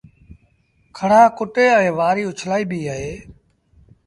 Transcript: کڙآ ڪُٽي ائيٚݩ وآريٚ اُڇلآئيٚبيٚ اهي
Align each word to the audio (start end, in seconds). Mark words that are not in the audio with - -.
کڙآ 0.97 1.21
ڪُٽي 1.37 1.65
ائيٚݩ 1.77 1.95
وآريٚ 1.97 2.27
اُڇلآئيٚبيٚ 2.29 2.89
اهي 2.93 3.13